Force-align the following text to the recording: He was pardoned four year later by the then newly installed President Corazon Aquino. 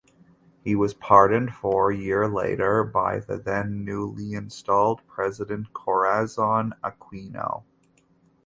He 0.63 0.73
was 0.75 0.95
pardoned 0.95 1.53
four 1.53 1.91
year 1.91 2.27
later 2.27 2.83
by 2.83 3.19
the 3.19 3.37
then 3.37 3.85
newly 3.85 4.33
installed 4.33 5.05
President 5.05 5.73
Corazon 5.73 6.73
Aquino. 6.83 7.61